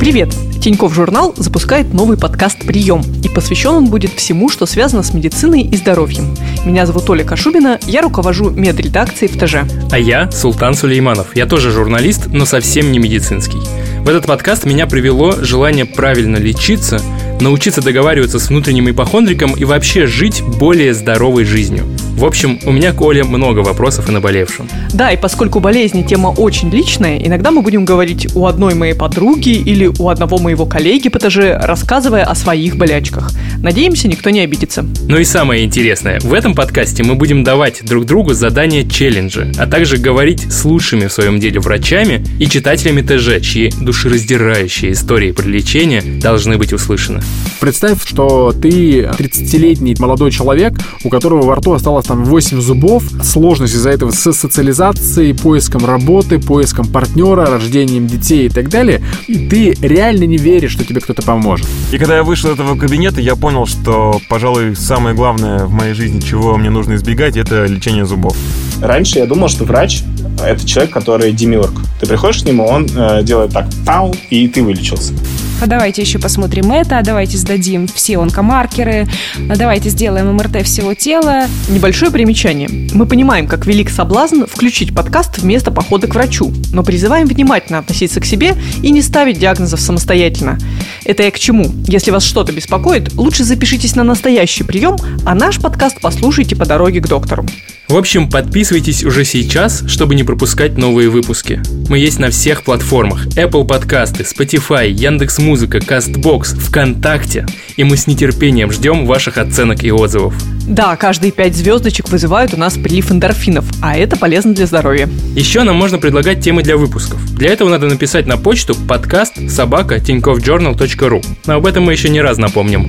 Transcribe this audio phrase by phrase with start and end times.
[0.00, 0.34] Привет!
[0.60, 5.62] Тиньков журнал запускает новый подкаст «Прием», и посвящен он будет всему, что связано с медициной
[5.62, 6.34] и здоровьем.
[6.64, 9.70] Меня зовут Оля Кашубина, я руковожу медредакцией в ТЖ.
[9.90, 11.36] А я Султан Сулейманов.
[11.36, 13.60] Я тоже журналист, но совсем не медицинский.
[14.00, 17.00] В этот подкаст меня привело желание правильно лечиться,
[17.40, 21.84] научиться договариваться с внутренним ипохондриком и вообще жить более здоровой жизнью.
[22.16, 24.68] В общем, у меня к Оле много вопросов и наболевшим.
[24.92, 29.50] Да, и поскольку болезни тема очень личная, иногда мы будем говорить у одной моей подруги
[29.50, 33.32] или у одного моего коллеги по ТЖ, рассказывая о своих болячках.
[33.64, 34.84] Надеемся, никто не обидится.
[35.08, 39.66] Ну и самое интересное, в этом подкасте мы будем давать друг другу задания челленджи, а
[39.66, 45.48] также говорить с лучшими в своем деле врачами и читателями ТЖ, чьи душераздирающие истории про
[45.48, 47.22] лечение должны быть услышаны.
[47.58, 53.04] Представь, что ты 30-летний молодой человек, у которого во рту осталось там 8 зубов.
[53.22, 59.02] Сложность из-за этого с социализацией, поиском работы, поиском партнера, рождением детей и так далее.
[59.26, 61.66] И ты реально не веришь, что тебе кто-то поможет.
[61.92, 65.94] И когда я вышел из этого кабинета, я понял, что, пожалуй, самое главное в моей
[65.94, 68.36] жизни, чего мне нужно избегать, это лечение зубов.
[68.82, 70.02] Раньше я думал, что врач—
[70.44, 71.72] это человек, который демиург.
[72.00, 75.14] Ты приходишь к нему, он э, делает так, пау, и ты вылечился.
[75.62, 79.06] А давайте еще посмотрим это, давайте сдадим все онкомаркеры,
[79.48, 81.44] а давайте сделаем МРТ всего тела.
[81.68, 82.68] Небольшое примечание.
[82.92, 88.20] Мы понимаем, как велик соблазн включить подкаст вместо похода к врачу, но призываем внимательно относиться
[88.20, 90.58] к себе и не ставить диагнозов самостоятельно.
[91.04, 91.70] Это я к чему?
[91.86, 97.00] Если вас что-то беспокоит, лучше запишитесь на настоящий прием, а наш подкаст послушайте по дороге
[97.00, 97.46] к доктору.
[97.88, 101.60] В общем, подписывайтесь уже сейчас, чтобы не пропускать новые выпуски.
[101.90, 103.26] Мы есть на всех платформах.
[103.36, 107.46] Apple подкасты, Spotify, Яндекс Музыка, Castbox, ВКонтакте.
[107.76, 110.34] И мы с нетерпением ждем ваших оценок и отзывов.
[110.66, 115.08] Да, каждые пять звездочек вызывают у нас прилив эндорфинов, а это полезно для здоровья.
[115.34, 117.22] Еще нам можно предлагать темы для выпусков.
[117.34, 121.24] Для этого надо написать на почту подкаст собака tinkovjournal.ru.
[121.46, 122.86] Но об этом мы еще не раз напомним.